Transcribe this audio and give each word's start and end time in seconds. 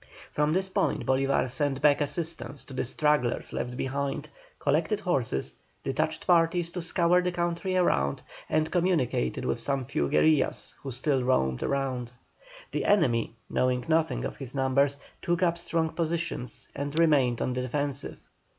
From 0.31 0.51
this 0.53 0.67
point 0.67 1.05
Bolívar 1.05 1.47
sent 1.47 1.79
back 1.79 2.01
assistance 2.01 2.63
to 2.63 2.73
the 2.73 2.83
stragglers 2.83 3.53
left 3.53 3.77
behind, 3.77 4.29
collected 4.57 4.99
horses, 5.01 5.53
detached 5.83 6.25
parties 6.25 6.71
to 6.71 6.81
scour 6.81 7.21
the 7.21 7.31
country 7.31 7.77
around, 7.77 8.23
and 8.49 8.71
communicated 8.71 9.45
with 9.45 9.59
some 9.59 9.85
few 9.85 10.09
guerillas 10.09 10.73
who 10.81 10.91
still 10.91 11.23
roamed 11.23 11.61
about. 11.61 12.11
The 12.71 12.85
enemy, 12.85 13.35
knowing 13.47 13.85
nothing 13.87 14.25
of 14.25 14.37
his 14.37 14.55
numbers, 14.55 14.97
took 15.21 15.43
up 15.43 15.55
strong 15.55 15.91
positions, 15.91 16.67
and 16.75 16.97
remained 16.97 17.39
on 17.39 17.53
the 17.53 17.61
defensive. 17.61 18.19